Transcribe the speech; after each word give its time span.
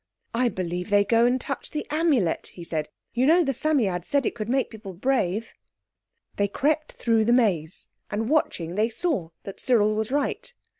"I 0.33 0.49
believe 0.49 0.89
they 0.89 1.05
go 1.05 1.27
and 1.27 1.39
touch 1.39 1.69
the 1.69 1.85
Amulet," 1.91 2.47
he 2.47 2.63
said. 2.63 2.89
"You 3.13 3.27
know 3.27 3.43
the 3.43 3.53
Psammead 3.53 4.03
said 4.03 4.25
it 4.25 4.33
could 4.33 4.49
make 4.49 4.71
people 4.71 4.93
brave." 4.93 5.53
They 6.37 6.47
crept 6.47 6.93
through 6.93 7.23
the 7.25 7.33
maze, 7.33 7.87
and 8.09 8.27
watching 8.27 8.73
they 8.73 8.89
saw 8.89 9.29
that 9.43 9.59
Cyril 9.59 9.93
was 9.93 10.11
right. 10.11 10.51